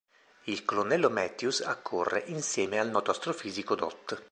Il 0.45 0.65
colonnello 0.65 1.11
Matthews 1.11 1.59
accorre, 1.61 2.23
insieme 2.25 2.79
al 2.79 2.89
noto 2.89 3.11
astrofisico 3.11 3.75
dott. 3.75 4.19